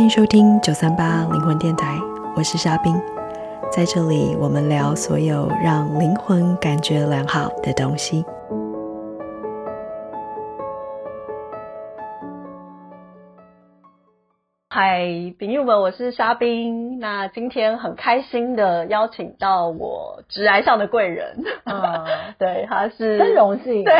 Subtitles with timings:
[0.00, 1.94] 欢迎收听九三八灵魂电台，
[2.34, 2.98] 我是沙冰，
[3.70, 8.24] 在这里我们聊所有让灵魂感觉良好的东西。
[14.70, 15.04] 嗨，
[15.38, 16.98] 朋友们，我是沙冰。
[16.98, 22.06] 那今天很开心的邀请到我直癌上的贵人，嗯，
[22.40, 23.92] 对，他是真荣幸，对，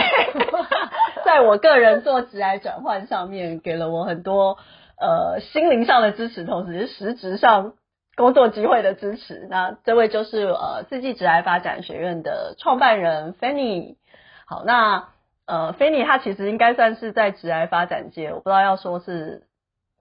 [1.26, 4.56] 在我个人做直癌转换上面，给了我很多
[5.00, 7.72] 呃心灵上的支持，同时是实质上
[8.16, 9.46] 工作机会的支持。
[9.50, 13.96] 那这位就是呃四季职癌发展学院的创办人 Fanny。
[14.46, 15.08] 好，那
[15.46, 19.42] 呃 Fanny 他其实应该算是在职癌发展界，我不知道要说是。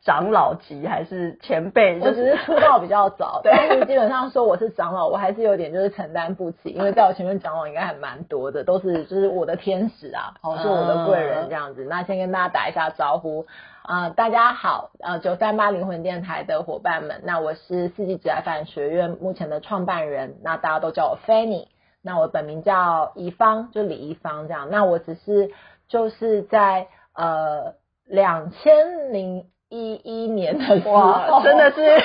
[0.01, 1.99] 长老级还是前辈？
[1.99, 11.83] 我只是出道比较早， 对，但是基本上说我是长老，我还是有点就是承担不起，因为在我前面长老应该还蛮多的，都是就是我的天使啊，好，是我的贵人这样子。
[11.83, 13.45] 那先跟大家打一下招呼
[13.89, 21.65] 啊、呃，大家好，呃，九三八灵魂电台的伙伴们，那我是四季职涯发展学院目前的创办人，那大家都叫我 Fanny，
[22.03, 24.69] 那我本名叫怡芳，就李怡芳这样。
[24.69, 25.49] 那我只是
[25.87, 27.73] 就是在呃
[28.05, 31.81] 两千零一一年的时候，哇，真的是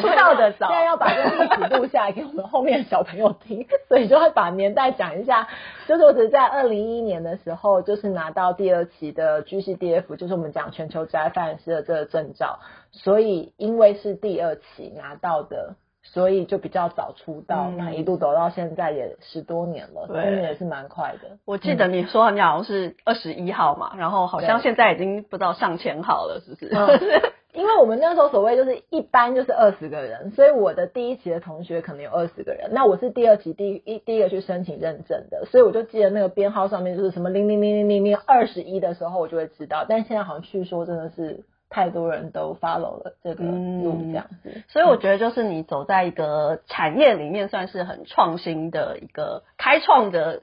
[0.00, 5.48] 出道的早，现在要把这个历史录下来给我们后面的小朋友听， 所以就会把年代讲一下。
[5.86, 12.60] 就是我只是在二零一一年的时候，就是拿到第二期的 GCDF，就是我们讲全球职业发展师的这个证照，
[12.92, 15.76] 所以因为是第二期拿到的。
[16.04, 21.38] 所以就比较早出道，那、嗯、一路走到现在也十多年了，对，也是蛮快的。
[21.44, 26.70] 我记得你说你好像是二十一号嘛，然后好像现在已经不知道上千号了，是不是？
[26.74, 26.98] 嗯、
[27.52, 39.86] 因为我们那时候所谓就是一般就是二十个人，所以我的第一期的同学可能有二十个人，那我是第二期第一第一个去申请认证的，所以我就记得那个编号上面就是什么零零零零零零二十一的时候，我就会知道。
[39.88, 41.44] 但现在好像据说真的是。
[41.74, 50.42] 太多人都 follow 了这个路，这样子、嗯，所以我觉得就是你走在一个产业里面，算是很创新的一个开创的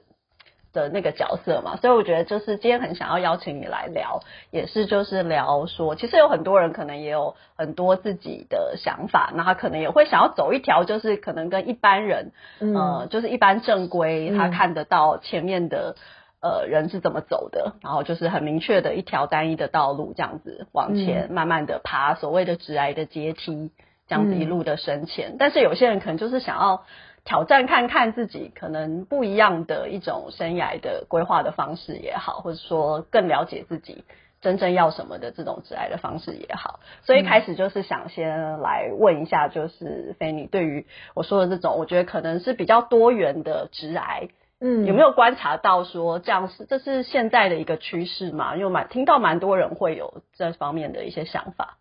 [0.72, 1.76] 的那个角色嘛。
[1.76, 4.20] 所以我觉得就是今天很想要邀请你来聊，
[4.50, 15.96] 也是就是聊说，其实有很多人可能也有很多自己的想法，那他可能也会想要走一条，就是可能跟一般人，嗯、呃，就是一般正规他看得到前面的。
[16.42, 17.74] 呃，人是怎么走的？
[17.82, 23.70] 然后就是很明确的一条单一的道路，这样子往前慢慢的爬，所谓的直癌的阶梯，
[24.08, 25.32] 这样子一路的升迁。
[25.32, 25.36] 嗯。
[25.38, 26.84] 但是有些人可能就是想要
[27.24, 34.04] 挑战看看自己可能不一样的一种生涯的规划的方式也好，或者说更了解自己
[34.40, 36.80] 真正要什么的这种职涯的方式也好。
[37.02, 44.28] 所以一开始就是想先来问一下，就是 Fanny 对于我说的这种，我觉得可能是比较多元的职涯。
[44.62, 48.56] 嗯，有没有观察到说这样是这是现在的一个趋势嘛？
[48.56, 51.78] 因为蛮听到蛮多人会有这方面的一些想法。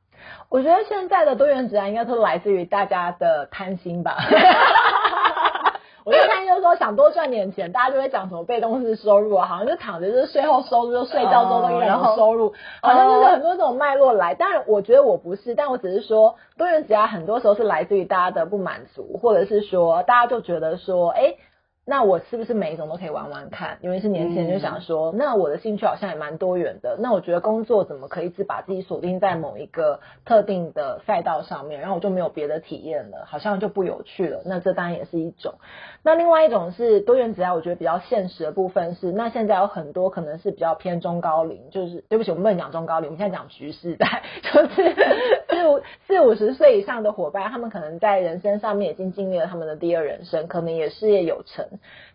[0.49, 4.17] 我觉得现在的多元职涯应该都来自于大家的贪心吧。
[6.05, 14.33] 我就看就是说想多赚点钱，大家就会讲什么被动式收入啊，好像就躺着就是税后收入，就睡觉之后的一种收入，好像就是很多这种脉络来。
[14.33, 21.35] 当然，我觉得我不是，但我只是说多元职涯很多时候是来自于大家的不满足，或者是说大家就觉得说，哎。
[21.89, 23.79] 那我是不是每一种都可以玩玩看？
[23.81, 26.97] 因为是年轻人就想说，那我的兴趣好像也蛮多元的。
[26.99, 34.43] 那我觉得工作怎么可以只把自己锁定在某一个特定的赛道上面，然后我就没有别的体验了，好像就不有趣了。
[34.45, 35.55] 那这当然也是一种。
[36.03, 44.21] 那另外一种是多元职涯，我觉得比较现实的部分是，那现在有很多可能是比较偏中高龄，就是对不起，我们不能讲中高龄，我们现在讲局势代，
[44.53, 44.95] 就是
[45.59, 51.65] 四五四五十岁以上的伙伴，他们可能在人生上面已经经历了他们的第二人生，可能也事业有成。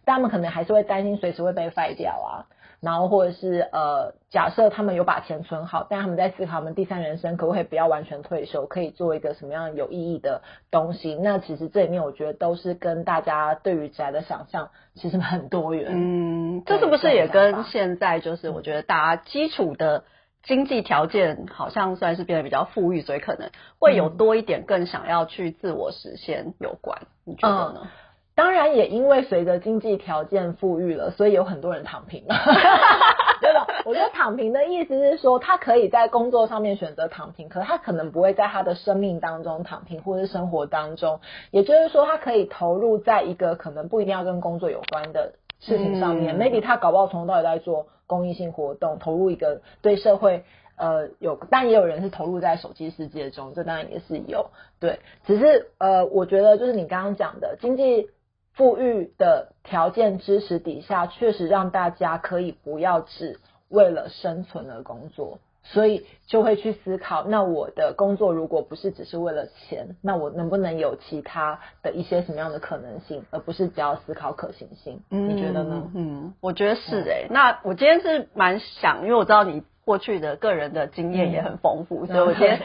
[0.04, 2.46] 但他们可能还是会担心随时会被废掉啊，
[2.80, 11.14] 然后或者是呃，假设他们有把钱存好，但他们在思考他们第三人生可不可以不要完全退休，可以做一个什么样有意义的东西？
[11.14, 15.90] 那其实这里面我觉得都是跟大家对于宅的想象其实很多元。
[15.90, 20.04] 嗯，这是不是也跟现在就是我觉得大家基础的
[20.44, 26.98] 经济条件好像算是变得比较富裕，所以可能会有多一点更想要去自我实现有关？
[27.24, 27.80] 你觉得呢？
[27.82, 27.88] 嗯
[28.36, 32.34] 当然，也因为随着经济条件富裕了，所以有很多人躺平了。
[33.40, 33.64] 对吧？
[33.84, 41.20] 我觉得躺平的意思是说，他可以在工作上面选择躺平，可是他可能不会在他的生命当中躺平，或是生活当中。
[41.52, 46.38] 也就是说，他可以投入在一个可能不一定要跟工作有关的事情上面。
[46.38, 50.44] 嗯、Maybe 他搞不好从头到尾在做公益性活动，投入一个对社会
[50.76, 54.50] 呃有，但也有人是投入在手机世界中，这当然也是有。
[54.80, 58.10] 对，只是呃，我觉得就是你刚刚讲的经济。
[58.56, 75.00] 富裕的条件支持底下，确实让大家可以不要只为了生存而工作，所以就会去思考，那我的工作如果不是只是为了钱，那我能不能有其他的一些什么样的可能性，而不是只要思考可行性？
[75.10, 75.90] 嗯，你觉得呢？
[75.94, 77.28] 嗯，我觉得是诶、欸。
[77.30, 82.60] 那我今天是蛮想，因为我知道你过去的个人的经验也很丰富，嗯、所以我今天。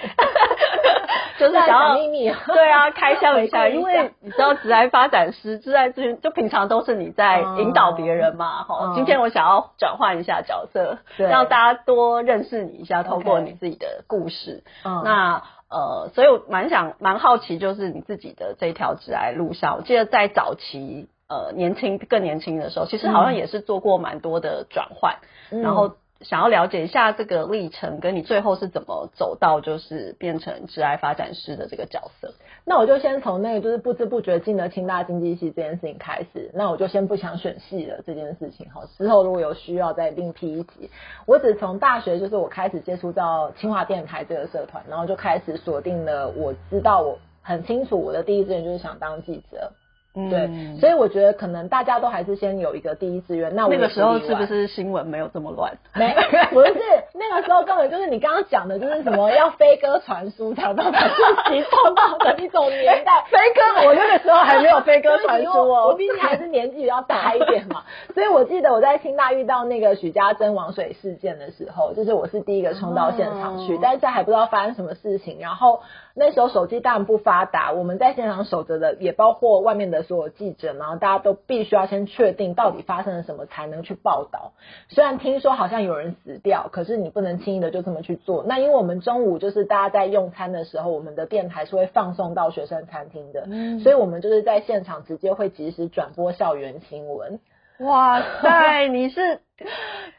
[1.40, 8.96] 就是想要秘密， 对啊，开箱一下， 因为你知道，职涯发展师、职涯咨询，就平常都是你在引导别人嘛，哈、嗯。
[8.96, 14.64] 今天我想要转换一下角色，对让大家多认识你一下，透过你自己的故事。
[14.84, 25.16] 嗯，那呃，所以我蛮想蛮好奇，就是你自己的这条职涯路上，我记得在早期，呃，年轻更年轻的时候，其实好像也是做过蛮多的转换，
[25.52, 25.94] 嗯、然后。
[26.21, 32.33] 想要了解一下这个历程，跟你最后是怎么走到就是变成职爱发展师的这个角色。
[32.66, 36.51] 那我就先从那个就是不知不觉进了清大经济系这件事情开始。
[36.54, 40.89] 那我就先不想选系了这件事情哈，之后如果有需要再另辟一集。
[41.25, 46.30] 我只从大学就是我开始接触到清华电台这个社团，然后就开始锁定了。
[46.30, 49.71] 我知道我很清楚我的第一志愿就是想当记者。
[50.14, 53.56] 对，嗯、所以我觉得可能大家都还是先有一个第一志愿。
[53.56, 55.78] 那我那个时候是不是新闻没有这么乱？
[55.96, 56.14] 没，
[56.52, 56.74] 不是
[57.14, 63.24] 那个时候根本就是你刚刚讲的，就是什么要飞鸽传书才能把自己创造的一种年代。
[63.30, 67.84] 飞鸽，我那个时候还没有飞鸽传书哦，我毕竟还是年纪比较大一点嘛。
[68.16, 75.82] 所以我记得我在清大遇到那个许家珍王水事件的时候，就是我是第一个冲到现场去，哦、但是还不知道发生什么事情，然后。
[76.19, 84.51] 那时候手机当然不发达，我们在现场守着的也包括外面的所有记者，然后大家都必须要先确定到底发生了什么才能去报道。
[84.89, 88.44] 虽然听说好像有人死掉，可是你不能轻易的就这么去做。
[88.45, 97.39] 那因为我们中午就是大家在用餐的时候，我们的电台是会放送到学生餐厅的，嗯、所以我们就是在现场直接会及时转播校园新闻。
[97.80, 99.42] 哇塞， 你是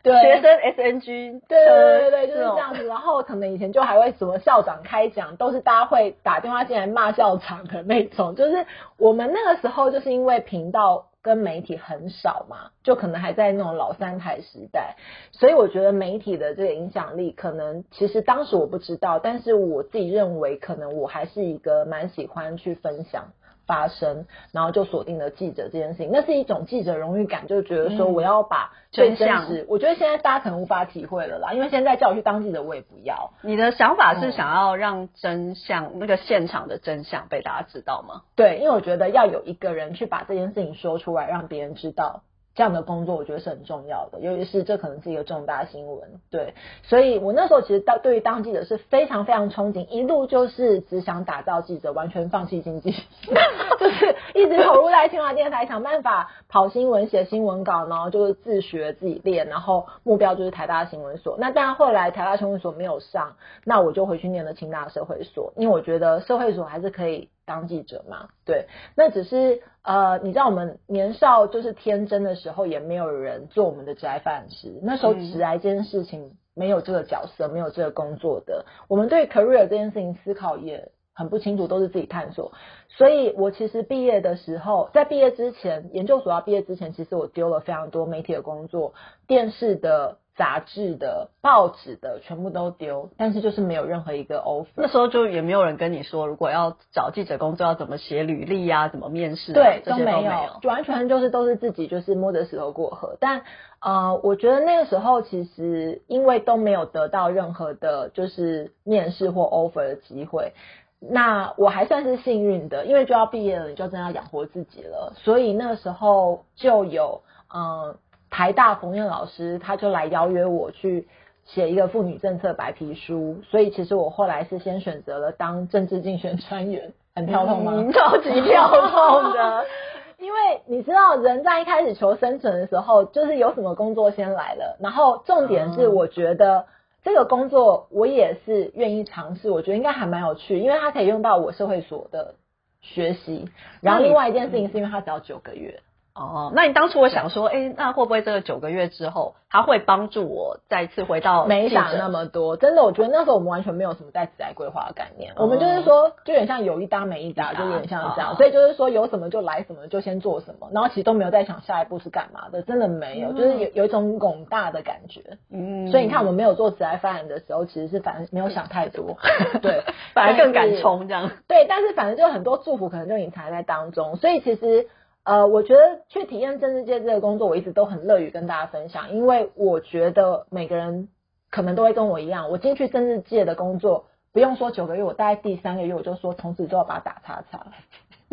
[0.03, 2.87] 对学生 SNG，对对对对，就是这样子。
[2.87, 8.35] 然后可能以前就还会什么校长开讲，都是大家会打电话进来骂校长的那种。
[8.35, 8.67] 就是
[8.97, 14.97] 我们那个时候就是因为频道跟媒体很少嘛，就可能还在那种老三台时代，
[15.33, 23.33] 所以我觉得媒体的这个影响力，可能其实当时我不知道，但是我自己认为，可能我还是一个蛮喜欢去分享。
[23.71, 29.63] 发生，然后就锁定了记者这件事情，那是一种记者荣誉感，就觉得说我要把最真实。
[29.63, 33.31] 嗯、我觉得现在大家可能无法体会了啦，因为现在叫我去当记者，我也不要。
[33.43, 38.23] 你的想法是想要让真相，嗯、那个现场的真相被大家知道吗？
[38.35, 42.23] 对，因为我觉得要有一个人去把这件事情说出来，让别人知道。
[42.55, 52.91] 这样的工作我觉得是很重要的，尤其是这可能是一个重大新闻，对，所以我那时候其实当对于当记者是非常非常憧憬，一路就是只想打造记者，完全放弃经济，
[53.79, 61.37] 就是一直投入在清华电台，想办法跑新闻、写新闻稿，然后就是自学自己练，然后目标就是台大新闻所。
[61.39, 67.29] 那当然后来台大新闻所没有上，那我就回去念了清大社会所，因为我觉得社会所还是可以。
[67.47, 68.67] 当记者嘛，对，
[68.97, 74.79] 那只是呃，你知道我们年少就是天真的时候，也没有人做我们的职涯发展师。
[74.83, 82.53] 那时候职癌这件事情没有这个角色，没有这个工作的，我们对 career 这件事情思考也很不清楚，都是自己探索。
[82.89, 88.95] 所以我其实毕业的时候，在毕业之前，研究所要毕业之前，其实我丢了非常多媒体的工作，
[89.27, 90.19] 电视的。
[90.41, 94.69] 杂志的、报纸的全部都丢，但是就是没有任何一个 offer。
[94.75, 100.31] 那时候就也没有人跟你说，如果要找记者工作要怎么写履历呀、啊，怎么面试、啊，对，都没有，
[100.63, 103.19] 完全就是都是自己就是摸着石头过河。
[103.21, 103.43] 但
[103.81, 110.55] 呃，我觉得那个时候其实因为都没有得到任何的，就是面试或 offer 的机会，
[111.01, 117.21] 那我还算是幸运的，因为就要毕业了，你就真的要养活自己了，所以那个时候就有
[117.53, 117.63] 嗯。
[117.63, 117.97] 呃
[118.31, 121.09] 台大冯燕老师，他就来邀约我去
[121.45, 127.73] 写一个妇女政策白皮书，所以其实我后来是先选择了当政治竞选专员，很跳痛吗？
[127.75, 129.65] 嗯、 超级跳痛的，
[130.19, 136.67] 因为你知道人在一开始求生存的时候，就是有什么工作先来了，然后重点是我觉得
[137.03, 142.35] 这个工作我也是愿意尝试，我觉得应该还蛮有趣，因为它可以用到我社会所的
[142.81, 143.49] 学习，
[143.81, 145.81] 然后另外一件事情是因为它只要九个月。
[146.13, 151.47] 哦，那你当初我想说，哎、欸，那会不会这个九个月之后，他会帮助我再次回到？
[151.47, 165.39] 没想那么多，真的，我觉得那时候我们完全没有什么在职来规划的概念，哦、我们就是说，就有点像有一搭没一搭，就有点像这样，哦、所以就是说有什么就来什么，就先做什么，然后其实都没有在想下一步是干嘛的，真的没有，嗯、就是有有一种拱大的感觉。
[165.53, 169.17] 嗯，所以你看我们没有做职涯发展的时候，其实是反正没有想太多，
[169.63, 171.31] 对，反而更敢冲这样。
[171.47, 174.89] 对，但是反正就很多祝福可能就隐藏在当中，所以其实。
[175.31, 181.09] 呃，我觉得去体验政治界这个工作，我一直都很乐于跟大家分享，因为我觉得每个人
[181.53, 187.67] 可能都会跟我一样，我进去政治界的工作，不用说九个月，我大概第三个月我就说从此之后把它打叉叉。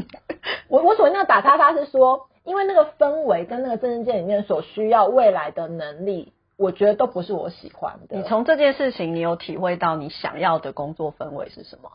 [0.69, 8.17] 我我所谓那个打叉叉是说，因为那个氛围跟那个政治界里面所需要未来的能力，我觉得都不是我喜欢的。
[8.17, 11.91] 你从这件事情，你有体会到你想要的工作氛围是什么？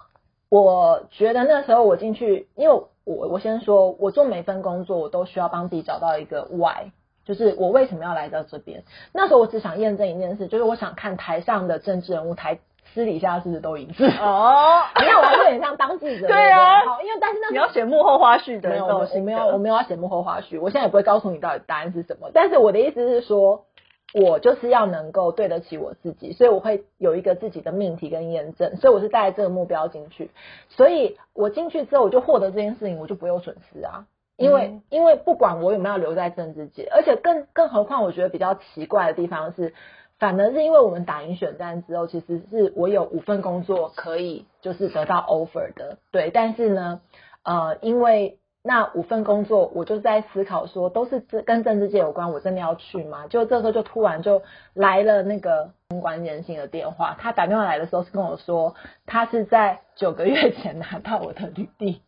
[0.53, 6.91] 我觉得那时候我进去，因为我我先说，我做每份工作，我都需要帮自己找到一个 why，
[7.25, 8.85] 就是我为什么要来到这边。
[9.15, 12.59] 那时候我只想验证一件事，就是我想看台上的政治人物，台
[12.93, 14.05] 私底下是不是都一致。
[14.05, 16.27] 哦， 你看我还是有点像当记者。
[16.27, 20.61] 对啊，好，因为但是那你要写幕后花絮的，没有，我没有，我没有要写幕后花絮。
[20.61, 23.65] 我现在也不会告诉你到底答案是什么，但是我的意思是说。
[24.15, 30.31] 我就是要能够对得起我自己，所以我会有一个自己的命题跟验证，所以我是带着这个目标进去。
[30.69, 34.07] 所以我进去之后，我就获得这件事情，我就不用损失啊。
[34.37, 39.73] 因为、嗯、因为不管我有没有留在政治界，而且更更何况，我觉得比较奇怪的地方是，
[40.19, 46.31] 反而是因为我们打赢选战之后，其实是我有五份工作可以就是得到 offer 的，对。
[46.31, 47.03] 但是呢，
[47.45, 53.27] 呃，因为那五份工作，我就在思考说，都是跟政治界有关，我真的要去吗？
[53.29, 54.43] 就这时候就突然就
[54.73, 62.03] 来了那个公关联性的电话，他打电话来的时候是跟我说，他是在九个月前拿到我的履历。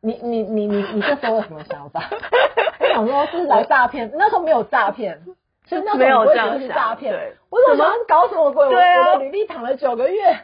[0.00, 2.10] 你你你你你这时候有什么想法？
[2.80, 5.22] 我想说是来诈骗，那时候没有诈骗，
[5.66, 7.14] 所以那时候我不会觉得是诈骗。
[7.48, 8.68] 我怎么搞什么鬼？
[8.70, 10.40] 对啊，我的履历躺了九个月，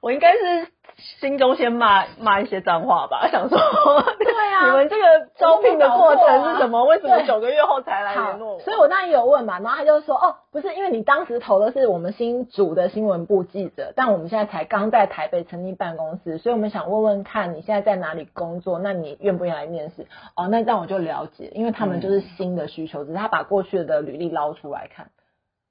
[0.00, 0.68] 我应该是。
[1.20, 5.04] 心中先骂骂一些脏话吧， 想说，对啊， 你们这个
[5.36, 6.84] 招聘的过程是什么？
[6.84, 8.60] 为什么九个月后才来联络我？
[8.60, 20.06] 所以我那里有问嘛，然后他就说，哦，不是，因为你当时投的是我们新组的新闻部记者，但我们现在才刚在台北成立办公室，所以我们想问问看你现在在哪里工作，那你愿不愿意来面试？
[20.36, 25.10] 哦，那这样我就了解，因为他们就是新的需求，嗯、只是他把过去的履历捞出来看，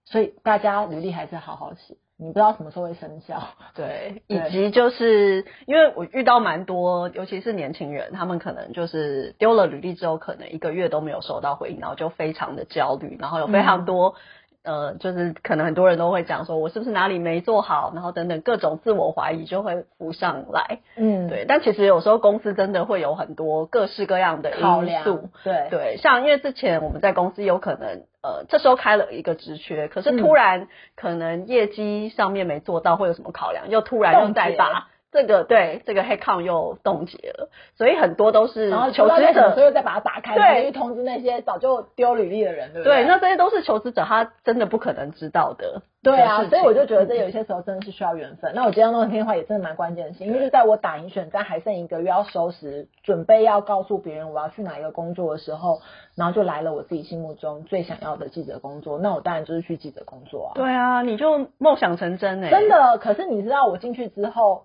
[0.05, 1.95] 所以大家履历还是好好写。
[2.17, 3.41] 你不知道什么时候会生效，
[3.75, 14.15] 对，以及就是因为我遇到蛮多，尤其是年轻人，他们可能就是丢了履历之后，可能一个月都没有收到回应，然后就非常的焦虑，然后有非常多。
[14.63, 20.79] 嗯呃，就是可能很多人都会讲说，我是不是哪里没做好，然后等等各种自我怀疑就会浮上来。
[20.95, 21.45] 嗯，对。
[21.47, 25.29] 但其实有时候公司真的会有很多各式各样的因素。
[25.43, 34.87] 对对，像因为之前我们在公司有可能，呃，这时候开了一个职缺，可是突然可能业绩上面没做到，会有什么考量，又突然又再把。
[35.13, 43.03] 这个对这个 headcount 又冻结了，所以很多都是求职者，所以再把它打开，对，去通知那些早就丢履历的人，对不对？
[43.03, 45.83] 对，那这些都是求职者他真的不可能知道的。
[46.01, 48.51] 对啊，所以我就觉得这有些时候真的是需要缘分。
[48.53, 55.79] 那我今天那个电话也真的蛮关键性，因为就在我打赢选战还剩一个月要收拾，准备要告诉别人我要去哪一个工作的时候，
[56.15, 58.99] 然后就来了我自己心目中最想要的记者工作。
[58.99, 60.51] 那我当然就是去记者工作啊。
[60.55, 62.97] 对啊，你就梦想成真哎、欸，真的。
[62.97, 64.63] 可是你知道我进去之后。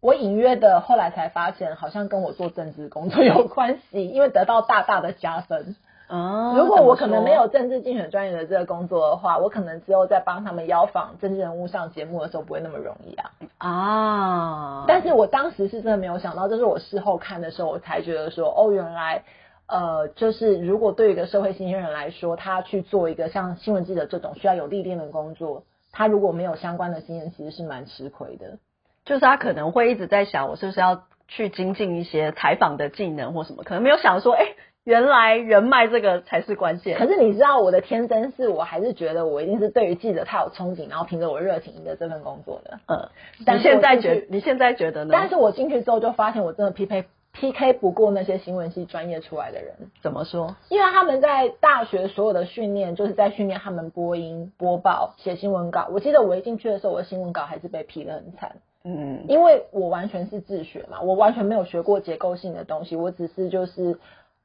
[0.00, 5.76] 我隐约的后来才发现，好像跟我做政治工作有关系，因为得到大大的加分。
[6.08, 13.30] 哦，如果我可能没有政治竞选专业的这个工作的话，我可能只有在帮他们邀访政治人物上节目的时候不会那么容易啊。
[13.58, 14.84] 啊！
[14.86, 19.24] 但是我当时是真的没有想到，这是我事后看的时候，我才觉得说，哦，原来，
[19.66, 28.58] 呃，就是如果对一个社会新鲜人来说，他去做一个像新闻记者这种需要有历练的工作，他如果没有相关的经验，其实是蛮吃亏的。
[29.06, 36.98] 就是他可能会一直在想，我是不是要去精进一些采访的技能或什么，可能没有想说，哎、欸，原来人脉这个才是关键。
[36.98, 42.80] 可是你知道，我的天真是我还是觉得我一定是对于记者太有憧憬，然后凭着我热情赢得这份工作的。
[42.86, 43.08] 嗯，
[43.46, 45.10] 但你现在觉你现在觉得呢？
[45.12, 49.74] 但是我进去之后就发现，我真的匹配 PK 不过那些新闻系专业出来的人。
[50.02, 50.56] 怎么说？
[50.68, 55.88] 因为他们在大学所有的训练，就是在训练他们播音、播报、写新闻稿。
[55.92, 58.56] 我记得我一进去的时候，我的新闻稿还是被批的很惨。
[58.88, 63.98] 嗯，因为我完全是自学嘛，我完全没有学过结构性的东西，我只是就是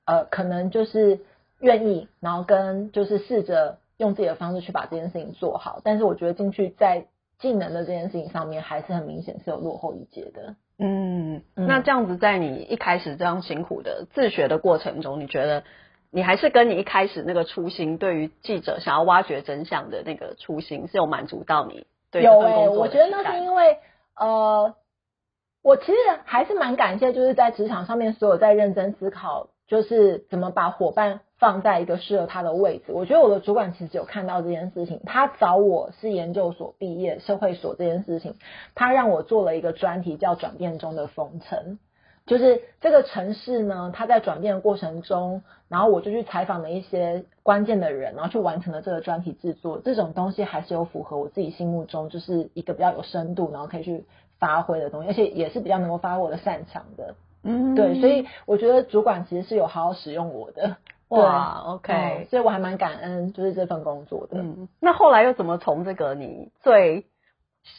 [0.04, 1.20] 呃，可能就是
[1.60, 5.80] 愿意，然后跟就是试着用自己的方式去把这件事情做好。
[5.84, 7.06] 但是我觉得进去在
[7.38, 10.56] 技能的这件事情上面，还是很明显是有落后一截的。
[10.80, 15.64] 嗯，那这样子在你一开始这样辛苦的自学的过程中，你觉得
[16.10, 23.04] 你还是跟你一开始那个初心，对于记者想要挖掘真相的那个初心，是有满足到你对这份工作的期待？
[23.04, 23.78] 有欸，我觉得那是因为。
[24.22, 24.76] 呃，
[25.64, 32.92] 我其实还是蛮感谢，就是在职场上面所有在认真思考，就是怎么把伙伴放在一个适合他的位置。
[32.94, 38.36] 我觉得我的主管其实有看到这件事情，他找我是研究所毕业，社会所这件事情，
[38.76, 41.60] 他让我做了一个专题叫《转变中的封城》。
[42.26, 49.82] 就是这个城市呢，它在转变的过程中，然后我就去采访了一些关键的人，然后去完成了这个专题制作。
[49.84, 54.06] 这种东西还是有符合我自己心目中就是一个比较有深度，然后可以去
[54.40, 57.16] 发挥的东西，而且也是比较能够发挥我的擅长的。
[57.44, 60.78] 嗯，对，所以我觉得主管其实是有好好使用我的。
[61.10, 64.38] 哇，OK，嗯，所以我还蛮感恩，就是这份工作的。
[64.38, 67.06] 嗯，那后来又怎么从这个你最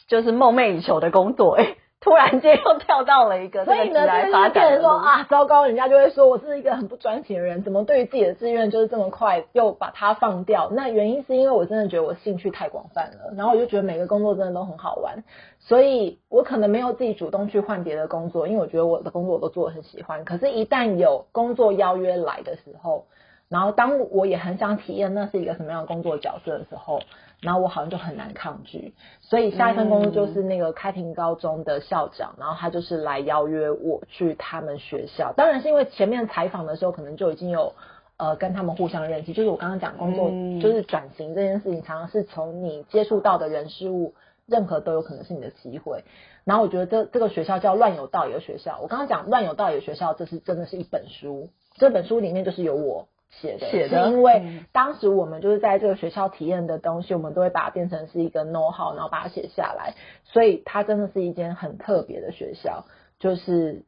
[0.07, 10.69] 就是梦寐以求的工作，哎，突然间又跳到了一个，所以呢，就是变成说啊，糟糕，人家就会说我是一个很不专情的人，怎么对于自己的志愿就是这么快又把它放掉？
[10.71, 15.23] 那原因是因为我真的觉得我兴趣太广泛了，然后我就觉得每个工作真的都很好玩，
[15.59, 20.25] 所以我可能没有自己主动去换别的工作，因为我觉得我的工作我都做得很喜欢。
[20.25, 23.05] 可是，一旦有工作邀约来的时候，
[23.47, 26.99] 然后当我也很想体验那是一个什么样的工作角色的时候，
[27.43, 28.93] 然后我好像就很难抗拒。
[29.21, 35.33] 所以下一份工作就是那个开平高中的校长，然后他就是来邀约我去他们学校。
[35.35, 37.73] 当然是因为前面采访的时候可能就已经有
[38.17, 40.29] 呃跟他们互相认识，就是我刚刚讲工作
[40.61, 44.13] 就是转型这件事情，常常是从你接触到的人事物，
[44.45, 46.03] 任何都有可能是你的机会。
[46.45, 48.79] 然后我觉得这这个学校叫乱有道理的学校。
[48.81, 53.07] 我刚刚讲乱有道理的学校，这是真的是一本书，这本书里面就是有我。
[53.39, 59.95] 写的，写的，因为当时我们就是在这个学校体验的东西，我们都会把它变成是一个 know how，然后把它写下来。
[60.23, 62.85] 所以它真的是一间很特别的学校，
[63.19, 63.83] 就是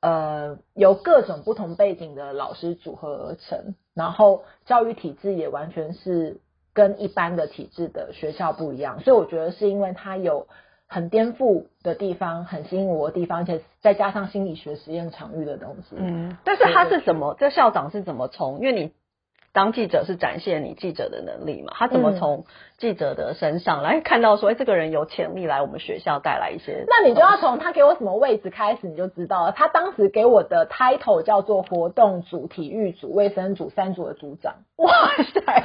[0.00, 6.40] 呃由各种不同背景的老师组合而成，然后教育体制也完全是
[6.72, 9.00] 跟一般的体制的学校不一样。
[9.00, 10.46] 所以我觉得是因为它有。
[10.88, 15.96] 很颠覆的地方，很吸引我的地方，而且再加上心理学实验场域的东西。
[15.96, 17.34] 嗯，但是他是怎么？
[17.38, 18.58] 这校长是怎么从？
[18.60, 18.92] 因为你
[19.56, 22.44] 当记者是展现你记者的能力嘛，他怎么从
[22.76, 26.84] 记者的身上来看到说，哎、欸，这个人有潜力来我们学校带来一些？
[26.86, 29.52] 那你就要从他给我什么位置开始，你就知道了。
[29.52, 34.56] 他当时给我的 title 叫做活动组、体育组、卫生组三组的组长。
[34.76, 34.92] 哇
[35.32, 35.64] 塞！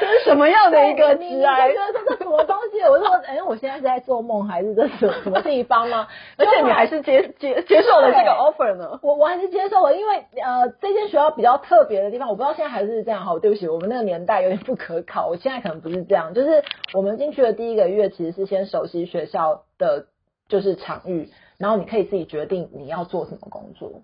[0.00, 1.68] 这是 什么样的一个职啊？
[1.68, 2.80] 觉得这是什么东西？
[2.82, 6.08] 我说，哎、欸，我现在是在做梦，还是这是什么地方吗？
[6.36, 8.98] 而且你还是接接接受了这个 offer 呢？
[9.02, 13.24] 我我还是接受了，因为呃，这间学校比较特别的地方，我不知道现在还是这样。
[13.24, 15.28] 好，对不起，我们那个年代有点不可考。
[15.28, 20.06] 我现在可能不是这样，就是我们进去的第一个月，其实是先熟悉学校的
[20.48, 24.02] 就是场域，然后你可以自己决定你要做什么工作，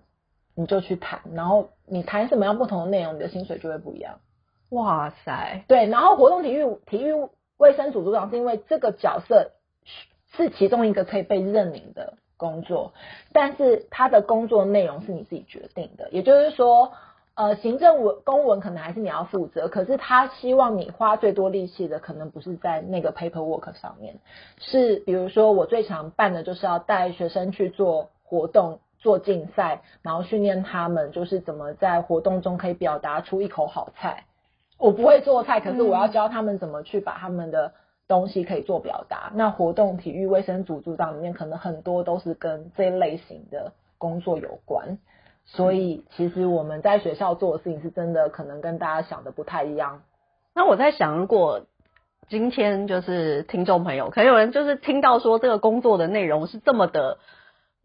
[0.55, 4.19] 你就去谈，然后你谈什么样不同的内容，你的薪水就会不一样。
[4.69, 7.13] 哇塞，对，然后活动体育体育
[7.57, 9.51] 卫生组组长是因为这个角色
[10.35, 12.93] 是其中一个可以被认领的工作，
[13.31, 16.91] 但是他的工作内容是你自己决定的，也就是说，
[17.37, 24.19] 呃，行政文公文可能还是你要负责，可是他希望你花最多力气的可能不是在那个 paperwork 上面，
[24.59, 28.79] 是比如说我最常办的就是要带学生去做活动。
[28.99, 34.23] 做竞赛，然后训练他们就是怎么在活动中可以表达出一口好菜。
[34.79, 37.71] 我不会做菜，可是我要教他们怎么去把他们的
[38.07, 39.31] 东西可以做表达。
[39.35, 44.97] 那活动体育卫生组组长里面，可能很多都是跟这类型的工作有关。
[45.47, 50.03] 所以其实我们在学校做的事情是真的可能跟大家想的不太一样。
[50.53, 51.63] 那我在想，如果
[52.29, 57.17] 今天就是听众朋友，可能有人就是听到说这个工作的内容是这么的。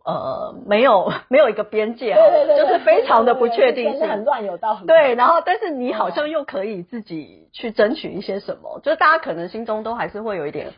[0.04, 4.84] 呃，没有 没有一个边界，对对对，就是非常的不确定性，很乱有道理。
[4.84, 10.72] 对，然后但是你好像又可以自己去争取一些什么，就是大家可能心中都还是会有一点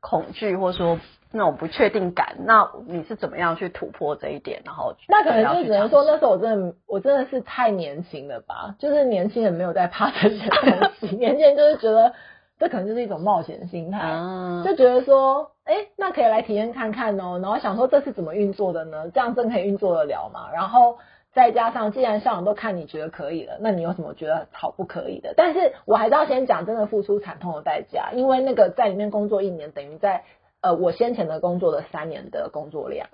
[0.00, 0.98] 恐惧，或者说
[1.36, 2.36] 那种不确定感。
[2.44, 4.62] 那你是怎么样去突破这一点？
[4.64, 12.12] 然后那可能就只能说那时候我真的我真的是太年轻了吧，就是年轻人没有在怕这些东西， 年轻人就是觉得。
[12.58, 19.10] 这可能就是一种冒险心态，啊、就觉得说，哎、欸，那可以来体验看看哦、喔，然后想说这是怎么运作的呢？
[19.12, 20.48] 这样真可以运作得了吗？
[20.54, 20.96] 然后
[21.34, 25.34] 再加上，既然校长都看你觉得可以了，那你有什么觉得好不可以的？
[25.36, 30.24] 但是我还是要先讲，真的付出惨痛的代价，因为那个在里面工作一年，等于在
[30.66, 33.08] 呃我先前的工作的三年的工作量。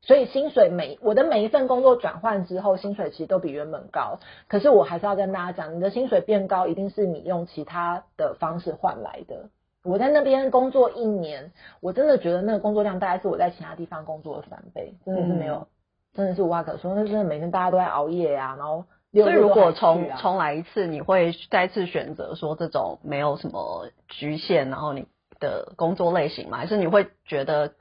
[0.00, 4.20] 所以薪水每我的每一份工作转换之后，薪水其实都比原本高。
[4.46, 9.50] 可是我还是要跟大家讲，你的薪水变高，一定是你用其他的方式换来的。
[9.82, 15.66] 我在那边工作一年，我真的觉得那个工作量大概是我在其他地方工作的三倍，真的是没有，嗯、
[16.14, 16.94] 真的是无话可说。
[16.94, 25.06] 那真的每天大家都在熬夜呀、啊，然后所以如果重重来一次，你会再次选择说这种没有什么局限，然后你
[25.40, 26.58] 的工作类型吗？
[26.58, 27.72] 还是你会觉得？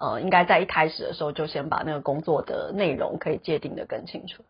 [0.00, 4.44] 呃，应该在一开始的时候就先把那个工作的内容可以界定的更清楚。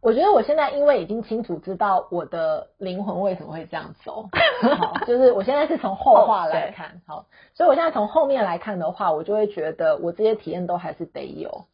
[0.00, 4.28] 我觉得我现在因为已经清楚知道我的灵魂为什么会这样走，
[4.76, 11.66] 好， 就是我现在是从后话来看，好，所以我现在从后面来看的话，我就会觉得我这些体验都还是得有，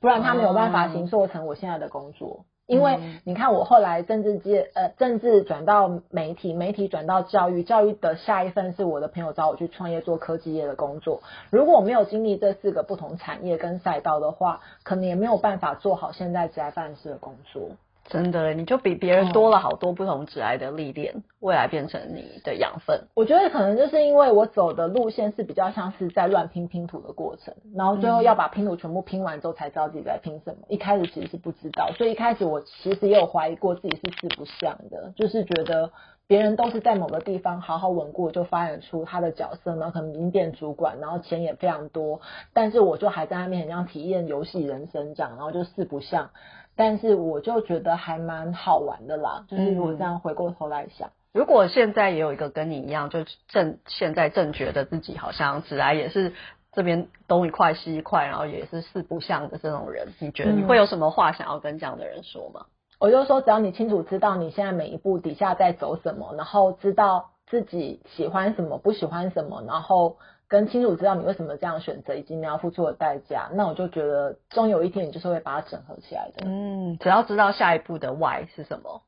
[0.00, 2.46] 不然它没有办法形塑成我现在的工作。
[2.66, 11.22] 因为你看，我后来政治界呃，政治转到媒体，媒体转到教育，教育的下一份是我的朋友找我去创业做科技业的工作。
[11.50, 17.70] 如果我没有经历这四个不同产业跟赛道的话，可能也没有办法做好现在职业范式的工作。
[18.08, 22.98] 真的，你就比别人多了好多不同职涯的历练，未来变成你的养分。
[23.14, 30.58] 我觉得可能就是因为我走的路线是比较像是在乱拼拼图的过程，然后最后要把拼图全部拼完之后才知道自己在拼什么。
[30.68, 35.90] 一开始其实是不知道，所以一开始我其实也有怀疑过自己是四不像的，就是觉得
[36.28, 42.20] 别人都是在某个地方好好稳固就发展出他的角色，然后可能已经变主管，然后钱也非常多，
[42.52, 46.30] 但是我就还在那边很像体验游戏人生这样，然后就四不像。
[46.78, 56.34] 但是我就觉得还蛮好玩的啦，就是如果这样回过头来想，嗯，如果现在也有一个跟你一样，就正现在正觉得自己好像职涯也是
[56.72, 62.66] 这边东一块西一块，然后也是四不像的这种人，你觉得你会有什么话想要跟这样的人说吗？
[62.98, 70.16] 我就说，只要你清楚知道你现在每一步底下在走什么，然后知道自己喜欢什么，不喜欢什么，然后。
[70.48, 76.46] 跟清楚知道你为什么这样选择，以及你要付出的代价，那我就觉得终有一天你就是会把它整合起来的。
[76.46, 79.02] 嗯，只要知道下一步的 why 是什么，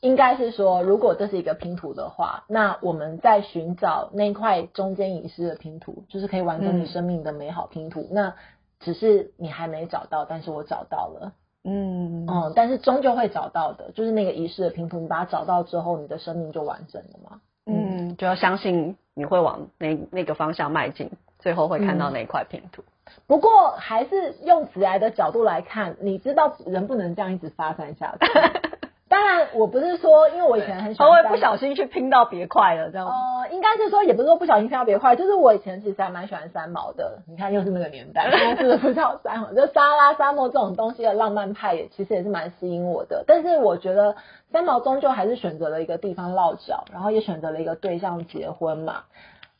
[0.00, 8.00] 应该是说，如果这是一个拼图的话，那我们在寻找那块中间遗失的拼图，就是可以完成你生命的美好拼图。
[8.00, 8.34] 嗯、那
[8.80, 11.34] 只是你还没找到，但是我找到了。
[11.64, 17.40] 嗯嗯，但是终究会找到的，就是那个仪式的拼图，你把它找到之后，你的生命就完整了嘛。
[17.66, 22.82] 嗯，就要相信你会往那那个方向迈进，最后会看到那一块拼图。
[22.82, 23.12] 嗯。
[23.26, 28.26] 不过还是用直癌的角度来看，你知道人不能这样一直发散下去。
[29.08, 33.06] 当然，我不是说，因为我以前很喜欢，他会不小心去拼到别块了，这样。
[33.06, 37.18] 呃，应该是说，也不是说不小心拼到别块，就是我以前其实还蛮喜欢三毛的。
[37.26, 39.52] 你看，又是那个年代， 现在是不是叫三毛？
[39.52, 43.24] 就沙拉、沙漠这种东西的浪漫派，也其实也是蛮吸引我的。
[43.26, 44.14] 但是我觉得
[44.52, 49.02] 三毛终究还是选择了一个地方落脚，然后也选择了一个对象结婚嘛。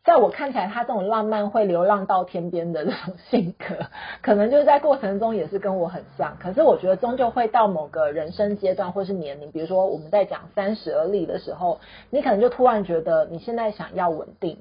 [0.08, 3.76] 在我看起来，他这种浪漫会流浪到天边的这种性格，
[4.22, 6.38] 可能就是在过程中也是跟我很像。
[6.40, 14.60] 可是我觉得终究会到某个人生阶段或是年龄，比如说我们在讲三十而立的时候，你可能就突然觉得你现在想要稳定，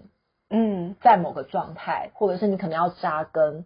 [0.50, 3.66] 嗯，在某个状态，或者是你可能要扎根，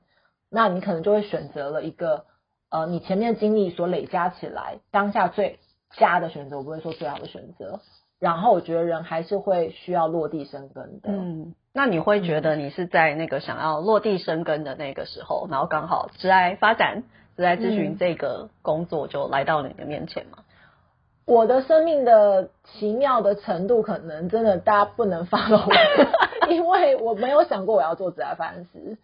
[0.51, 2.25] 那你可能就会选择了一个
[2.69, 5.57] 呃，你前面经历所累加起来当下最
[5.97, 7.79] 佳的选择，我不会说最好的选择。
[8.19, 11.09] 然后我觉得人还是会需要落地生根的。
[11.11, 17.03] 嗯，那你会觉得你是在那个想要落地生根的那个时候，然后刚好职涯发展、
[17.37, 20.39] 职涯咨询这个工作就来到你的面前吗？
[21.25, 28.97] 我的生命的奇妙的程度，可能真的大家不能 follow 我，因为我没有想过我要做职涯发展师。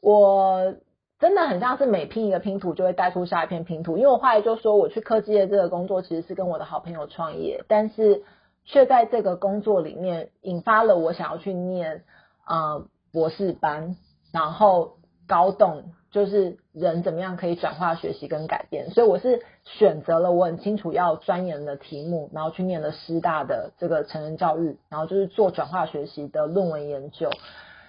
[0.00, 0.74] 我
[1.20, 3.98] 真的很像是每拼一个拼图，就会带出下一片拼图。
[3.98, 8.24] 因为我后来就说，我去科技业这个工作，其实是跟我的好朋友创业，但是。
[8.64, 12.04] 却在这个工作里面引发了我想要去念
[12.46, 13.96] 呃博士班，
[14.32, 27.30] 然后搞懂就是人怎么样可以转化学习跟改变，所以我是选择了我很清楚要钻研的题目，然后去念了师大的这个成人教育，然后就是做转化学习的论文研究。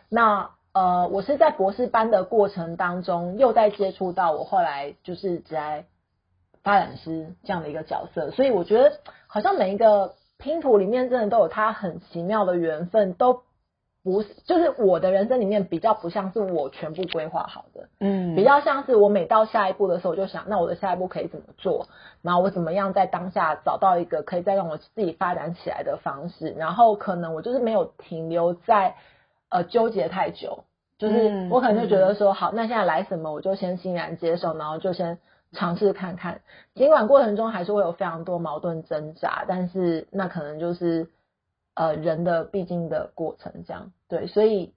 [0.10, 5.86] 那呃我是在博士班的过程当中又在接触到我后来就是在
[6.64, 10.16] 发展师这样的一个角色，所以我觉得好像每一个。
[10.42, 13.44] 拼图里面真的都有它很奇妙的缘分，都
[14.04, 21.88] 不是就是我的人生里面比较不像是我全部规划好的，嗯，比较像是我每到下一步的时候，我就想那我的下一步可以怎么做，
[22.24, 28.96] 然后我怎么样在当下找到一个可以再让我自己发展起来的方式，然后可能我就是没有停留在
[29.50, 30.64] 呃纠结太久，
[30.98, 35.20] 就是我可能就觉得说好，那现在来什么我就先欣然接受，然后就先。
[35.52, 36.42] 尝试看看，
[36.76, 41.10] 尽管过程中还是会有非常多矛盾挣扎，但是那可能就是
[41.76, 44.74] 呃人的必经的过程，这样对，所以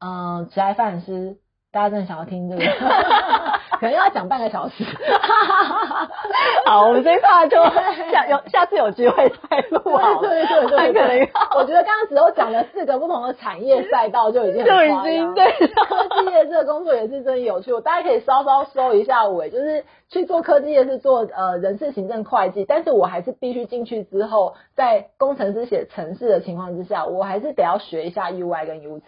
[0.00, 1.38] 嗯，职涯发展师，
[1.70, 2.62] 大家真的想要听这个。
[3.84, 4.82] 可能要讲半个小时，
[6.64, 7.62] 好，我们这一块就
[8.10, 10.14] 下有下次有机会再录啊。
[10.22, 15.52] 对对对对对，我觉得刚刚只有讲了四个不同的产业赛道就已经就已经对。
[15.52, 29.02] 科技业这个工作也是真有趣，我大家可以稍稍收一下尾，就是去做科技业是做呃人事行政会计，但是我还是必须进去之后，在工程师写程式的情况之下，我还是得要学一下 UI 跟 UX。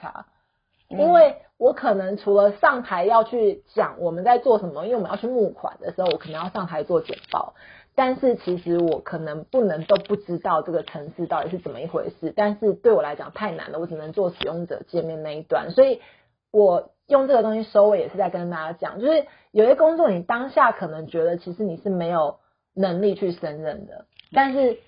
[0.88, 7.54] 因为我可能除了上台要去讲我们在做什么，因为我们要去募款的时候，我可能要上台做简报。
[7.94, 16.02] 但是其实我可能不能都不知道这个城市到底是怎么一回事，但是对我来讲太难了，我只能做使用者界面那一端，所以
[16.50, 22.36] 我用这个东西收尾也是在跟大家讲，就是有些工作你当下可能觉得其实你是没有
[22.74, 24.78] 能力去胜任的，但是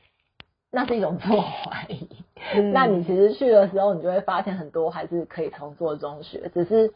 [0.71, 2.11] 那是一种自我怀疑，
[2.55, 6.93] 嗯、那你其实去的时候，你就会发现很多还是可以从做中学，只是。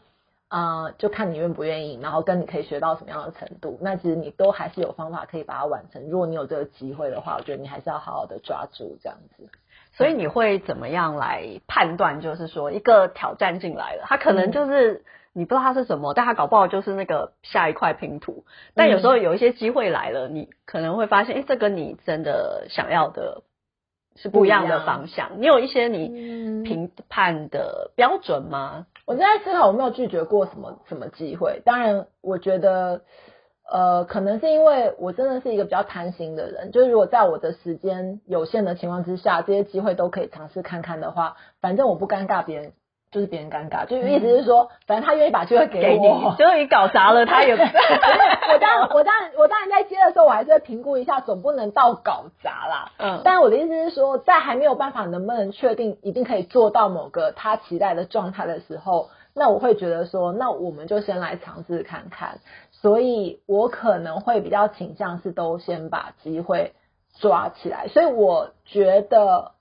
[0.49, 6.07] 啊、呃，就看你愿不愿意，然后跟你可以学到什么样的程度，那其实你都还是有方法可以把它完成。
[6.11, 9.49] 如果你有这个机会的话，我觉得你还是要好好的抓住这样子。
[9.93, 12.21] 所以你会怎么样来判断？
[12.21, 18.45] 就是说，一个挑战进来了，它可能就是你不知道它是什么，但它搞不好就是那个下一块拼图。
[18.75, 23.41] 但有时候有一些机会来了，你可能会发现，哎，这跟你真的想要的
[24.15, 25.41] 是不一样的方向。
[25.41, 28.87] 你有一些你评判的标准吗？
[29.05, 31.61] 我在思考，我没有拒绝过什么什么机会。
[31.65, 33.01] 当然，我觉得，
[33.69, 36.71] 呃，可能是因为我真的是一个比较贪心的人。
[36.71, 42.71] 就是如果在我的时间有限的情况之下，这些机会都可以尝试看看的话，反正我不尴尬，别人
[43.13, 43.85] 就是别人尴尬。
[43.85, 47.53] 就意思是说，反正他愿意把机会给你就是你搞砸了，他也。
[47.55, 52.91] 我当然，我当然，我当然在接的时候，我还是会评估一下，总不能到搞砸啦。
[52.97, 53.21] 嗯。
[53.23, 62.39] 但我的意思是说，在还没有办法能不能确定一定可以做到某个他期待的状态的时候，那我会觉得说，那我们就先来尝试看看。
[62.71, 66.73] 所以我可能会比较倾向是都先把机会
[67.21, 67.87] 抓起来。
[67.87, 69.51] 所以我觉得，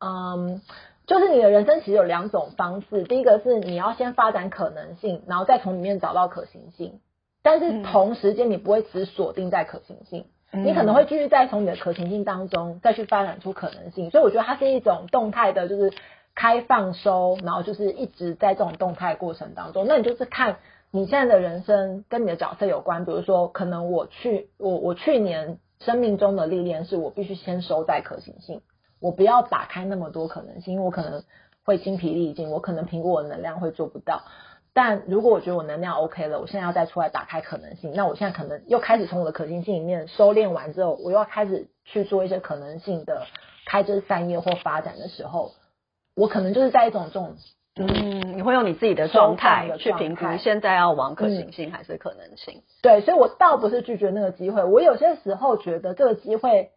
[0.00, 0.62] 嗯，
[1.06, 7.00] 就是你的人生其实有两种方式，第一个是你要先发展可能性，然后再从里面找到可行性。
[7.42, 14.10] 但是同时间，你不会只锁定在可行性，嗯、你可能会继续再从你的可行性当中再去发展出可能性。
[14.10, 15.92] 所以我觉得它是一种动态的，就是
[16.36, 19.86] 开放收，然后就是一直在这种动态过程当中。
[19.88, 20.58] 那你就是看
[20.92, 28.62] 你现在的人生跟你的角色有关，比如说可能我去我我去年生命中的历练是我必须先收在可行性，
[29.02, 31.22] 我不要打开那么多可能性，因为我可能
[31.64, 34.22] 会精疲力尽，我可能评估我的能量会做不到。
[34.72, 43.26] 但如果我觉得我能量 OK 了，我现在要再出来打开可能性，那我现在可能又开始从我的可行性里面收敛完之后，我又要开始去做一些可能性的
[43.66, 45.52] 开枝散叶或发展的时候，
[46.16, 47.36] 我可能就是在一种这种，
[47.76, 52.54] 嗯，你会用你自己的状态去评估现在要往可行性还是可能性。
[52.56, 52.62] 嗯。
[52.82, 56.70] 对，所以我倒不是拒绝那个机会，我有些时候觉得这个机会，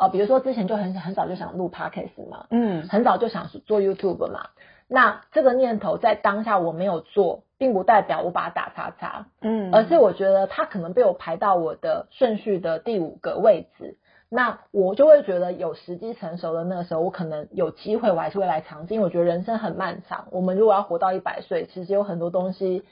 [0.00, 4.48] 呃，比如说之前就很很早就想录 Podcast 嘛，嗯，很早就想做 YouTube 嘛。
[4.88, 13.98] 那这个念头在当下我没有做，并不代表我把它打叉叉，嗯，而是我觉得它可能被我排到我的顺序的第五个位置，
[14.30, 22.84] 那我就会觉得有时机成熟的那个时候，我可能有机会，我还是会来尝试，因为我觉得人生很漫长，我们如果要活到一百岁，其实有很多东西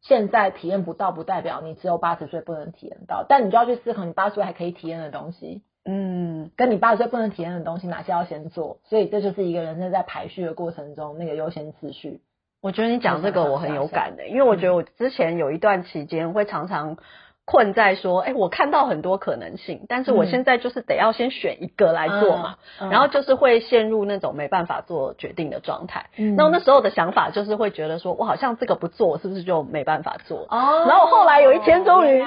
[0.00, 5.62] 现在体验不到，不代表你只有八十岁不能体验到，但你就要去思考你八十岁还可以体验的东西。
[5.86, 8.78] 嗯，跟你八十岁不能体验的东西，哪些要先做？
[8.84, 12.20] 所以这就是一个人生在排序的过程中那个优先次序。
[12.60, 16.96] 我觉得你讲这个我很有感的、欸，因为我觉得我之前有一段期间会常常
[17.44, 22.56] 困在说，哎、欸，我看到很多可能性，但是我现在就是得要先选一个来做嘛，
[22.90, 26.06] 然后就是会陷入那种没办法做决定的状态。
[26.16, 30.48] 嗯、那我那时候的想法就是会觉得说，我好像这个不做，是不是就没办法做？
[30.50, 30.86] 哦。
[30.88, 32.24] 然后我后来有一天终于，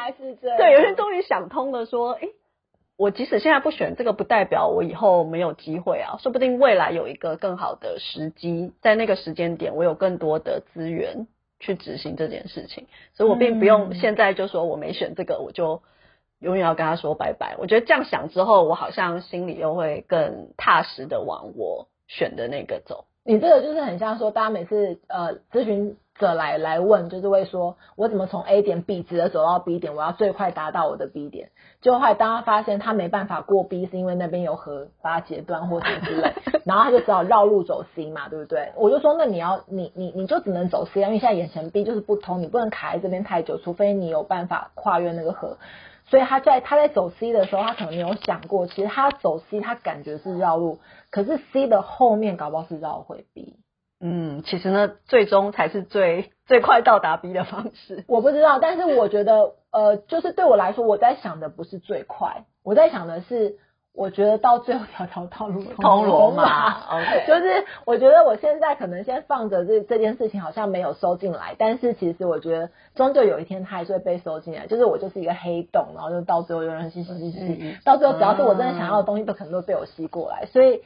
[0.58, 2.30] 对，有一天终于想通了，说，哎、欸。
[3.00, 6.20] 我即使现在不选这个，不代表我以后没有机会啊！
[6.20, 11.26] 说不定未来有一个更好的时机，在那个时间点，我有更多的资源
[11.62, 15.82] 去执行这件事情，所以我并不用现在就说我没选这个，我就
[16.40, 17.56] 永远要跟他说拜拜。
[17.58, 23.06] 我觉得这样想之后，我好像心里又会更踏实的往我选的那个走。
[23.24, 25.98] 你这个就是很像说，大家每次呃咨询。
[26.20, 31.52] 者来来问，就是会说，我怎么从 A 点笔直的走到 B 点，我要最快达到我的 B 点。
[31.82, 36.34] 就后来当他发现他没办法过 B，是因为那边有河把它截断或者之类，
[36.68, 38.74] 然后他就只好绕路走 C 嘛，对不对？
[38.76, 45.58] 我就说，那你要你你你就只能走 C，因为现在眼前 B 就是不通，你不能卡在这边太久，除非你有办法跨越那个河。
[46.10, 50.80] 所以他在他在走 C 的时候，他可能没有想过，其实他走 C，他感觉是绕路，
[51.12, 53.58] 可是 C 的后面搞不好是绕回 B。
[54.02, 58.06] 嗯，其实呢，最终才是最 最快到达 B 的方式。
[58.10, 63.58] 我不知道，但是我觉得，呃，就是对我来说，我在想的不是最快，我在想的是，
[63.94, 66.80] 我觉得到最后条条道路通罗马。
[67.28, 74.68] 就是我觉得我现在可能先放着这这件事情好像没有收进来，但是其实我觉得终究有一天它还是会被收进来。
[74.68, 80.46] 就是我就是一个黑洞，然后就到最后有人吸吸吸吸，到最后只要是我真的想要的东西，都可能都被我吸过来。
[80.46, 80.82] 所以。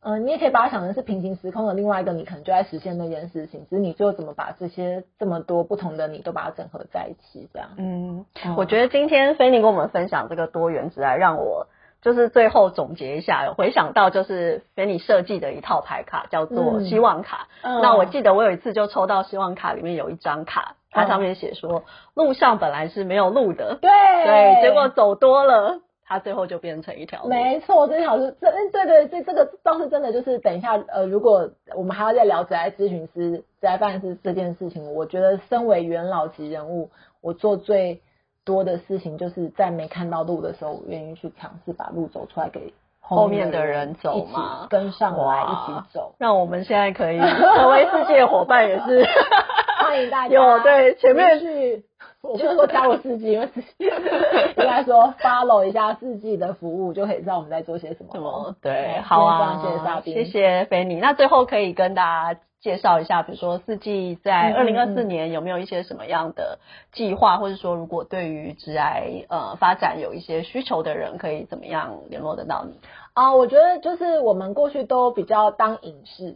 [0.00, 7.70] 嗯、呃，你也可以把它想成是平行时空的另外一个你，可能就在实现那件事情，只是你最后怎么把这些这么多不同的你都把它整合在一起，这样。
[7.76, 8.24] 嗯，
[8.56, 11.66] 我觉得今天菲尼跟我们分享这个多元之爱，让我
[12.06, 17.48] 就是最后总结一下，回想到就是菲尼设计的一套牌卡，叫做希望卡。
[17.62, 21.82] 嗯、那我记得我有一次就抽到希望卡里面有一张卡，它上面写说
[22.14, 25.80] 路上本来是没有路的，对对，结果走多了。
[26.08, 27.28] 它最后就变成一条路。
[27.28, 30.12] 没错，这条是这，对对对，这这个倒是真的。
[30.12, 38.02] 就是等一下，呃，如果我们还要再聊职业咨询师、职业办事这件事情，我觉得身为元老级人物，我做最
[38.46, 46.14] 多的事情就是在没看到路的时候，我愿意去尝试把路走出来给后面的人走嘛，跟上来一起走。
[46.18, 49.06] 那我们现在可以 成为世界伙伴，也是
[49.84, 50.34] 欢迎大家。
[50.34, 51.84] 有对前面去。
[52.22, 58.08] 我不是说加入四季，因为四季应该说 follow 一下四季的服务，就可以知道我们在做些什么。
[58.12, 58.56] 什么？
[58.60, 60.96] 对，好啊，谢谢沙宾，谢谢菲尼。
[60.96, 66.58] 那最后可以跟大家介绍一下，比如说四季在二零二四年有没有一些什么样的
[66.92, 72.80] 计划，或者说如果对于职癌呃发展有一些需求的人，可以怎么样联络得到你？
[73.16, 76.34] 啊，我觉得就是我们过去都比较当隐士，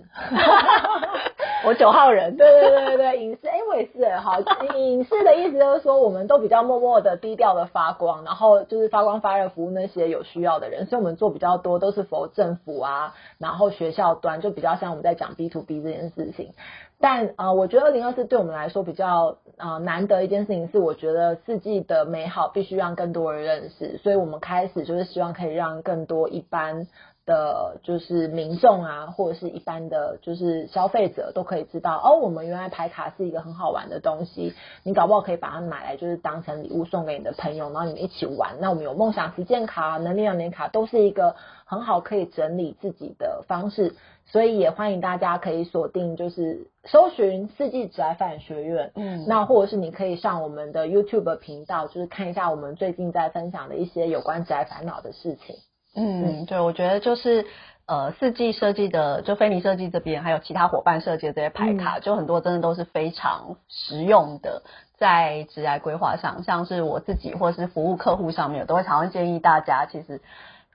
[1.66, 4.40] 我九号人，对对对对 隐士，哎，我也是，好，
[4.74, 16.54] 隐士的意思就是说，我们都比较默默的、低调的发光，然后就是发光发热服务那些有需要的人，所以我们做比较多都是 for 政府啊，然后学校端就比较像我们在讲 B to B 这件事情。
[17.00, 26.86] 但呃，我觉得二零二四对我们来说比较呃难得一件事情是，我觉得四季的美好必须让更多人认识，所以我们开始就是希望可以让更多一般
[27.24, 38.56] 的就是民众啊，或者是一般的就是消费者都可以知道，哦，我们原来排卡是一个很好玩的东西，你搞不好可以把它买来就是当成礼物送给你的朋友，然后你们一起玩。
[38.60, 41.34] 那我们有梦想实践卡、能力两年卡，都是一个
[41.64, 43.94] 很好可以整理自己的方式。
[44.32, 55.56] 所以也欢迎大家可以锁定，就是搜寻四季职涯发展学院，嗯，那或者是你可以上我们的 YouTube 频道，就是看一下我们最近在分享的一些有关职涯烦恼的事情。
[55.96, 57.44] 嗯，对，我觉得就是
[57.86, 64.62] 呃，四季设计的，就菲尼设计这边，还有其他伙伴设计的这些牌卡，嗯、就很多真的都是非常实用的，
[64.96, 70.20] 在职业规划上，像是我自己或是服务客户上面，我都会常常建议大家，其实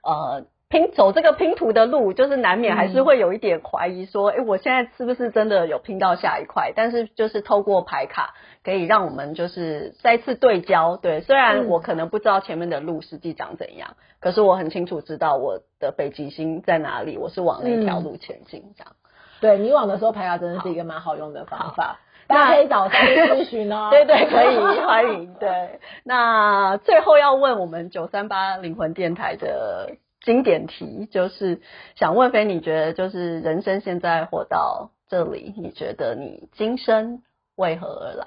[0.02, 0.44] 呃。
[0.68, 6.72] 拼走这个拼图的路，就是难免还是会有一点怀疑，说，哎、嗯，我现在是不是真的有拼到下一块？
[6.74, 10.96] 但是就是透过牌卡，可以让我们就是再次对焦。
[10.96, 18.74] 对，虽然我可能不知道前面的路实际长怎样，嗯、可是我很清楚知道我的北极星在哪里，我是往那条路前进。
[18.76, 18.92] 这样，
[19.40, 23.90] 对，你往的时候，牌卡真的是一个蛮好用的方法，大家可以找他咨询哦。
[23.92, 25.32] 对对，可以欢迎。
[25.34, 29.92] 对，那最后要问我们九三八灵魂电台的。
[30.26, 31.60] 经典题就是
[31.94, 37.22] 想问菲，你觉得就是人生现在活到这里，你觉得你今生
[37.54, 38.26] 为何而来？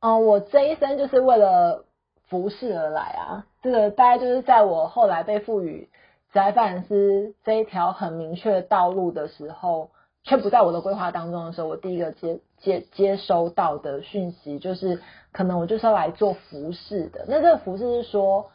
[0.00, 1.86] 嗯、我这一生就是为了
[2.28, 3.46] 服侍而来啊。
[3.62, 5.88] 这个大概就是在我后来被赋予
[6.34, 9.90] 职涯发展师这一条很明确的道路的时候，
[10.24, 15.00] 却不在我的规划当中的时候，我第一个接接接收到的讯息就是，
[15.32, 17.24] 可能我就是要来做服侍的。
[17.26, 18.50] 那这个服侍是说。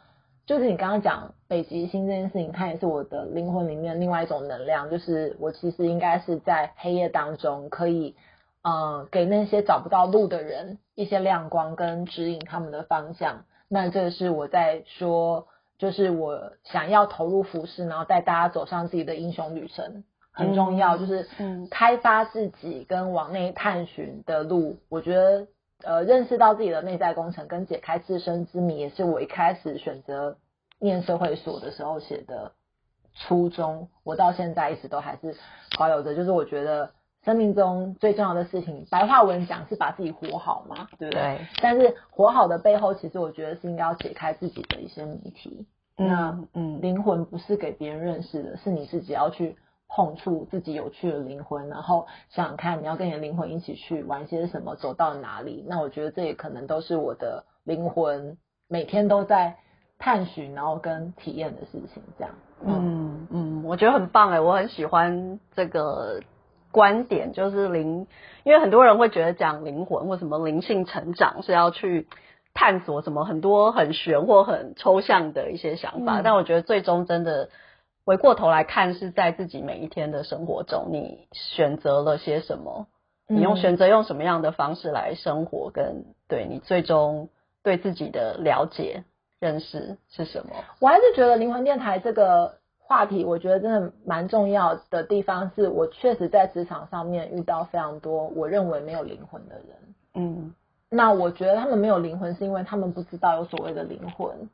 [0.48, 4.88] 就是你刚刚讲北极星这件事情，它也是我的灵魂里面另外一种能量。
[4.88, 8.16] 就是我其实应该是在黑夜当中，可以
[8.62, 13.44] 呃给那些找不到路的人一些亮光，跟指引他们的方向。
[13.68, 20.96] 那这是我在说，就是我想要投入服饰，然后带大家走上自己的英雄旅程，很重要。
[20.96, 25.46] 就是嗯，开发自己跟往内探寻的路，我觉得。
[25.84, 30.36] 呃，认识到自己的内在工程跟解开自身之谜，也是我一开始选择
[30.80, 32.52] 念社会所的时候写的
[33.14, 33.88] 初衷。
[34.02, 35.36] 我到现在一直都还是
[35.78, 36.90] 保有着，就是我觉得
[37.24, 41.22] 生命中最重要的事情，白话文讲是把自己活好嘛，对不对？
[41.22, 41.46] 对。
[41.62, 45.66] 但是活好的背后，其实我觉得是应该要解开自己的一些谜题。
[45.96, 49.56] 嗯、那嗯，灵魂不是给别人认识的，是你自己要去。
[49.88, 55.64] 碰触自己有趣的灵魂，然后想想看你要跟你的灵魂一起去玩些什么，走到哪里。
[55.66, 58.36] 那我觉得这也可能都是我的灵魂
[58.68, 59.56] 每天都在
[59.98, 62.02] 探寻，然后跟体验的事情。
[62.18, 66.20] 这样，嗯嗯，我觉得很棒哎，我很喜欢这个
[66.70, 68.06] 观点，就是灵，
[68.44, 72.06] 因为很多人会觉得讲灵魂或什么灵性成长是要去
[72.52, 77.48] 探索什么很多很玄或很抽象的一些想法，嗯、但我觉得最终真的。
[78.08, 82.86] 回过头来看，是在自己每一天的生活中，你选择了些什么？
[83.28, 85.70] 你用选择用什么样的方式来生活？
[85.70, 87.28] 跟对你最终
[87.62, 89.04] 对自己的了解、
[89.38, 90.52] 认识是什么？
[90.80, 99.66] 我还是觉得灵魂电台这个话题，我觉得真的蛮重要的地方是，我确实在职场上面遇到非常多我认为没有灵魂的人。
[100.14, 100.54] 嗯，
[100.88, 104.48] 那我觉得他们没有灵魂，是因为他们不知道有所谓的灵魂，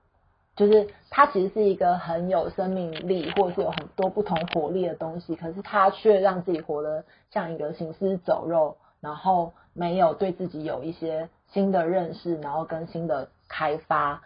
[0.57, 14.23] 就是它其实是一个很有生命力，或者是有很多不同活力的东西，可是它却让自己活得像一个行尸走肉，然后没有对自己有一些新的认识，然后跟新的开发。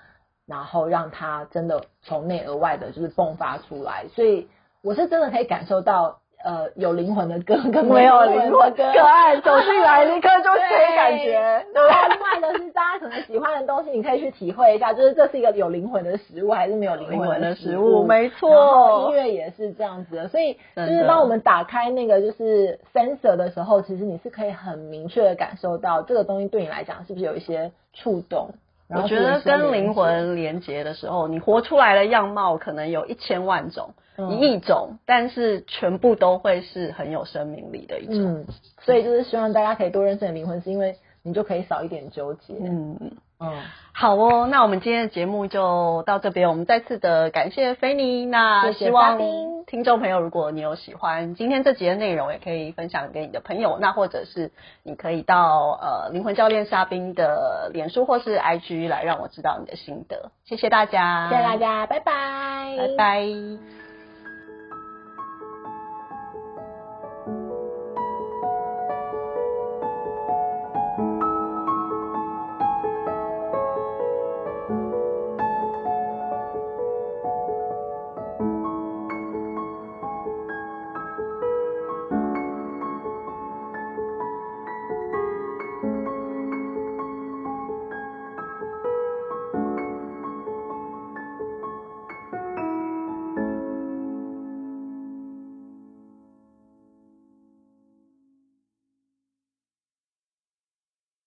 [0.46, 4.08] 然后让它真的从内而外的，就是迸发出来。
[4.08, 4.48] 所以
[4.80, 11.66] 我是真的可以感受到，呃，有灵魂的歌跟没有灵魂的歌，可爱走进来立刻就可以感觉。
[11.74, 18.04] 对，然后另外的是大家可能喜欢的东西，你可以去体会一下，就是这是一个有灵魂的食物还是没有灵魂的食物？
[18.04, 19.08] 没错。
[19.08, 28.50] 音乐也是这样子的，所以就是当我们打开那个就是 sensor 的时候，其实你是可以很明确的感受到这个东西对你来讲是不是有一些触动。
[28.88, 38.40] 我觉得跟灵魂连接的时候，你活出来的样貌可能有一千万种、嗯、一亿种，但是全部都会是很有生命力的一种。
[38.40, 38.46] 嗯，
[38.80, 42.54] 所以就是希望大家可以多认识灵魂，是因为你就可以少一点纠结。
[42.60, 43.12] 嗯。
[43.40, 43.52] 嗯，
[43.92, 46.48] 好哦，那我们今天的节目就到这边。
[46.48, 49.16] 我们再次的感谢菲妮，那希望
[49.64, 53.78] 听众朋友，如果你有喜欢今天这集的内容，也可以分享给你的朋友。
[53.80, 54.50] 那或者是
[54.82, 60.32] 你可以到呃灵魂教练沙冰的脸书或是 IG 来让我知道你的心得。
[60.44, 63.77] 谢谢大家，谢谢大家，拜拜，拜拜。